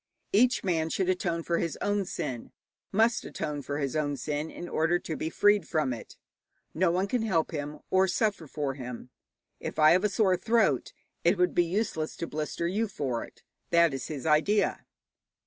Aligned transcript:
Each 0.33 0.63
man 0.63 0.89
should 0.89 1.09
atone 1.09 1.43
for 1.43 1.59
his 1.59 1.77
own 1.79 2.05
sin, 2.05 2.53
must 2.91 3.23
atone 3.23 3.61
for 3.61 3.77
his 3.77 3.95
own 3.95 4.17
sin, 4.17 4.49
in 4.49 4.67
order 4.67 4.97
to 4.97 5.15
be 5.15 5.29
freed 5.29 5.67
from 5.67 5.93
it. 5.93 6.17
No 6.73 6.89
one 6.89 7.05
can 7.05 7.21
help 7.21 7.51
him, 7.51 7.77
or 7.91 8.07
suffer 8.07 8.47
for 8.47 8.73
him. 8.73 9.11
If 9.59 9.77
I 9.77 9.91
have 9.91 10.03
a 10.03 10.09
sore 10.09 10.37
throat, 10.37 10.91
it 11.23 11.37
would 11.37 11.53
be 11.53 11.65
useless 11.65 12.15
to 12.15 12.25
blister 12.25 12.65
you 12.67 12.87
for 12.87 13.23
it: 13.23 13.43
that 13.69 13.93
is 13.93 14.07
his 14.07 14.25
idea. 14.25 14.87